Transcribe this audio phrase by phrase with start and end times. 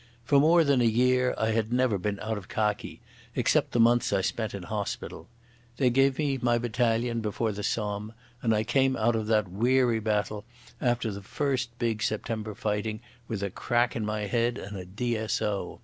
[0.25, 3.01] For more than a year I had never been out of khaki,
[3.35, 5.27] except the months I spent in hospital.
[5.77, 8.11] They gave me my battalion before the Somme,
[8.41, 10.43] and I came out of that weary battle
[10.81, 15.79] after the first big September fighting with a crack in my head and a D.S.O.